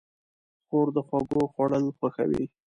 خور 0.67 0.87
د 0.95 0.97
خوږو 1.07 1.41
خوړل 1.53 1.85
خوښوي. 1.97 2.43